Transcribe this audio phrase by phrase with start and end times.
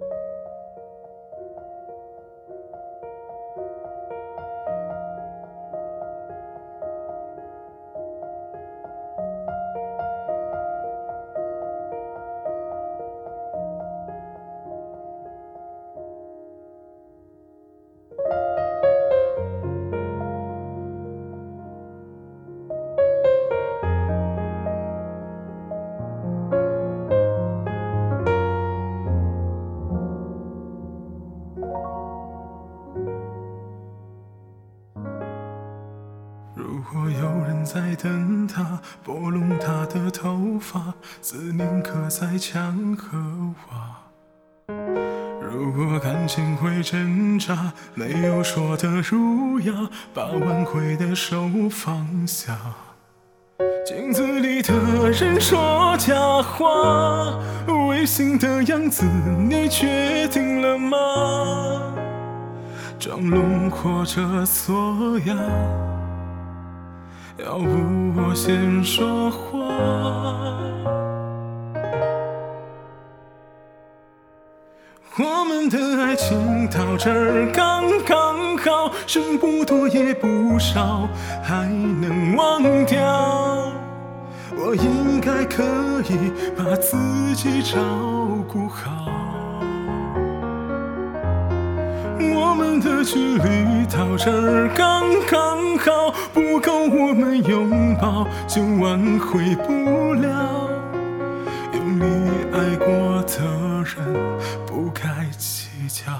[0.00, 0.06] 如
[36.84, 43.16] 如果有人在等他，拨弄他的头发，思念刻在墙和
[43.68, 44.74] 瓦。
[45.40, 49.72] 如果感情会挣扎，没有说的儒雅，
[50.12, 52.58] 把挽回的手放下。
[53.86, 54.74] 镜子里的
[55.10, 57.38] 人说假话，
[57.88, 59.06] 违心的样子，
[59.48, 60.98] 你决定了吗？
[62.98, 65.34] 装聋或者锁哑。
[67.36, 67.66] 要不
[68.16, 69.58] 我先说话。
[75.16, 81.08] 我们的爱情到这儿刚刚好，剩不多也不少，
[81.42, 83.72] 还能忘掉。
[84.56, 85.62] 我应该可
[86.08, 86.96] 以把自
[87.34, 87.76] 己照
[88.48, 89.33] 顾好。
[92.54, 100.70] 我们的距离到这儿刚刚好，不够我们拥抱就挽回不了。
[101.72, 102.04] 用力
[102.52, 102.86] 爱过
[103.24, 103.42] 的
[103.82, 106.12] 人不该计较。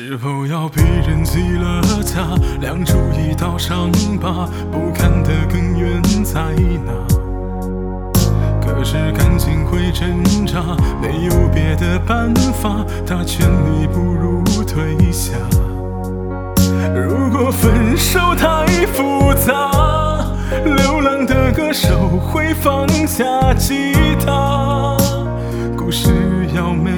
[0.00, 1.82] 是否要被人记了
[2.14, 3.90] 他，亮出一道伤
[4.22, 6.40] 疤，不堪的根源在
[6.86, 6.92] 哪？
[8.62, 10.62] 可是感情会挣扎，
[11.02, 15.32] 没有别的办法，他劝你不如退下。
[16.94, 20.28] 如果分手太复杂，
[20.64, 23.92] 流浪的歌手会放下吉
[24.24, 24.96] 他，
[25.76, 26.97] 故事要美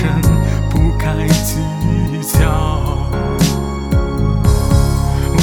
[0.00, 0.22] 人
[0.70, 1.56] 不该计
[2.22, 2.38] 较。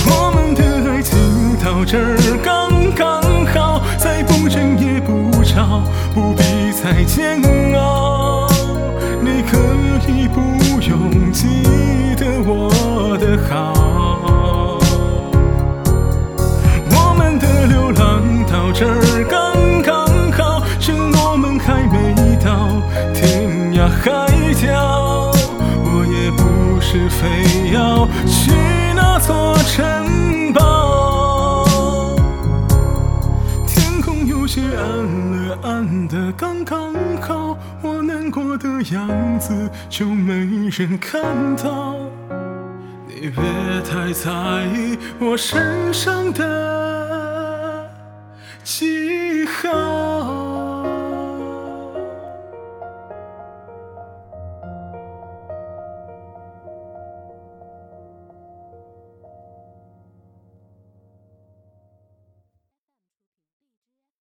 [0.08, 1.18] 我们的爱情
[1.62, 5.84] 到这儿刚刚好，再不争也不吵，
[6.14, 7.42] 不必再煎
[7.76, 8.48] 熬。
[9.22, 9.58] 你可
[10.08, 10.40] 以不
[10.82, 11.48] 用记
[12.16, 13.75] 得我的好。
[27.26, 28.52] 非要去
[28.96, 32.14] 那座城堡。
[33.66, 34.86] 天空有些暗
[35.32, 40.34] 了，暗的刚刚好，我难过的样子就没
[40.70, 41.24] 人看
[41.56, 41.96] 到。
[43.08, 43.42] 你别
[43.90, 44.30] 太在
[44.76, 47.90] 意我身上的
[48.64, 49.15] 记忆。